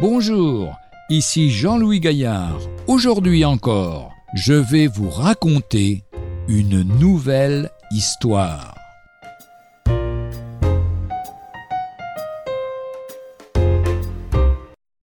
Bonjour, 0.00 0.78
ici 1.10 1.50
Jean-Louis 1.50 2.00
Gaillard. 2.00 2.58
Aujourd'hui 2.86 3.44
encore, 3.44 4.14
je 4.34 4.54
vais 4.54 4.86
vous 4.86 5.10
raconter 5.10 6.04
une 6.48 6.80
nouvelle 6.98 7.68
histoire. 7.90 8.74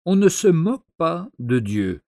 On 0.05 0.15
ne 0.15 0.29
se 0.29 0.49
moque 0.49 0.85
pas 0.99 1.27
de 1.39 1.59
Dieu. 1.59 2.03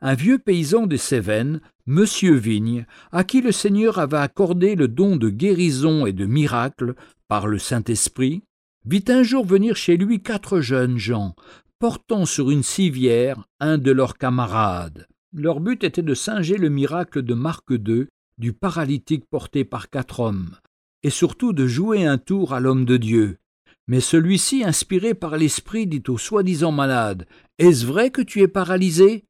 Un 0.00 0.14
vieux 0.14 0.38
paysan 0.38 0.86
des 0.86 0.96
Cévennes, 0.96 1.60
Monsieur 1.86 2.34
Vigne, 2.34 2.86
à 3.10 3.24
qui 3.24 3.40
le 3.40 3.50
Seigneur 3.50 3.98
avait 3.98 4.16
accordé 4.16 4.76
le 4.76 4.86
don 4.86 5.16
de 5.16 5.28
guérison 5.28 6.06
et 6.06 6.12
de 6.12 6.24
miracle 6.24 6.94
par 7.26 7.48
le 7.48 7.58
Saint-Esprit, 7.58 8.44
vit 8.84 9.04
un 9.08 9.24
jour 9.24 9.44
venir 9.44 9.74
chez 9.74 9.96
lui 9.96 10.22
quatre 10.22 10.60
jeunes 10.60 10.98
gens, 10.98 11.34
portant 11.78 12.26
sur 12.26 12.50
une 12.50 12.62
civière 12.62 13.46
un 13.60 13.78
de 13.78 13.92
leurs 13.92 14.18
camarades. 14.18 15.06
Leur 15.32 15.60
but 15.60 15.84
était 15.84 16.02
de 16.02 16.14
singer 16.14 16.56
le 16.56 16.70
miracle 16.70 17.22
de 17.22 17.34
Marc 17.34 17.70
II 17.70 18.06
du 18.38 18.52
paralytique 18.52 19.24
porté 19.30 19.64
par 19.64 19.90
quatre 19.90 20.20
hommes, 20.20 20.56
et 21.02 21.10
surtout 21.10 21.52
de 21.52 21.66
jouer 21.66 22.04
un 22.04 22.18
tour 22.18 22.52
à 22.52 22.60
l'homme 22.60 22.84
de 22.84 22.96
Dieu. 22.96 23.38
Mais 23.86 24.00
celui-ci, 24.00 24.64
inspiré 24.64 25.14
par 25.14 25.36
l'esprit, 25.36 25.86
dit 25.86 26.02
au 26.08 26.18
soi-disant 26.18 26.72
malade 26.72 27.26
Est-ce 27.58 27.86
vrai 27.86 28.10
que 28.10 28.22
tu 28.22 28.42
es 28.42 28.48
paralysé 28.48 29.24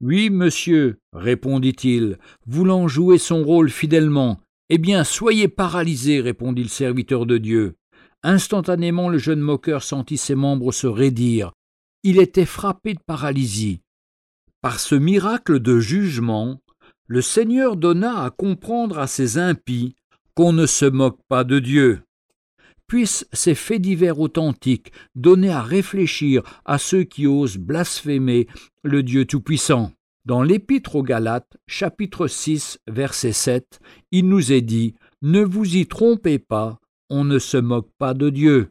Oui, 0.00 0.30
monsieur, 0.30 0.98
répondit-il, 1.12 2.18
voulant 2.46 2.88
jouer 2.88 3.18
son 3.18 3.44
rôle 3.44 3.70
fidèlement. 3.70 4.40
Eh 4.68 4.78
bien, 4.78 5.04
soyez 5.04 5.48
paralysé, 5.48 6.20
répondit 6.20 6.62
le 6.62 6.68
serviteur 6.68 7.26
de 7.26 7.38
Dieu. 7.38 7.76
Instantanément, 8.22 9.08
le 9.08 9.18
jeune 9.18 9.40
moqueur 9.40 9.82
sentit 9.82 10.18
ses 10.18 10.34
membres 10.34 10.72
se 10.72 10.86
raidir, 10.86 11.52
il 12.02 12.18
était 12.18 12.46
frappé 12.46 12.94
de 12.94 13.00
paralysie. 13.04 13.80
Par 14.62 14.80
ce 14.80 14.94
miracle 14.94 15.60
de 15.60 15.78
jugement, 15.80 16.60
le 17.06 17.22
Seigneur 17.22 17.76
donna 17.76 18.22
à 18.22 18.30
comprendre 18.30 18.98
à 18.98 19.06
ses 19.06 19.38
impies 19.38 19.96
qu'on 20.34 20.52
ne 20.52 20.66
se 20.66 20.84
moque 20.84 21.20
pas 21.28 21.44
de 21.44 21.58
Dieu. 21.58 22.02
Puissent 22.86 23.26
ces 23.32 23.54
faits 23.54 23.82
divers 23.82 24.18
authentiques 24.18 24.92
donner 25.14 25.50
à 25.50 25.62
réfléchir 25.62 26.42
à 26.64 26.78
ceux 26.78 27.04
qui 27.04 27.26
osent 27.26 27.58
blasphémer 27.58 28.48
le 28.82 29.02
Dieu 29.02 29.24
Tout-Puissant. 29.24 29.92
Dans 30.24 30.42
l'Épître 30.42 30.96
aux 30.96 31.02
Galates, 31.02 31.56
chapitre 31.66 32.26
6, 32.26 32.78
verset 32.86 33.32
7, 33.32 33.80
il 34.10 34.28
nous 34.28 34.52
est 34.52 34.60
dit 34.60 34.94
Ne 35.22 35.42
vous 35.42 35.76
y 35.76 35.86
trompez 35.86 36.38
pas, 36.38 36.78
on 37.08 37.24
ne 37.24 37.38
se 37.38 37.56
moque 37.56 37.90
pas 37.98 38.14
de 38.14 38.30
Dieu. 38.30 38.70